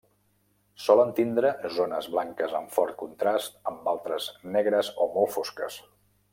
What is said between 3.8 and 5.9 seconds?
altres negres o molt fosques.